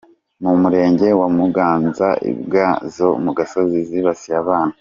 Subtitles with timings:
[0.43, 4.73] Mu murenge wa Muganza imbwa zo mu gasozi zibasiye abana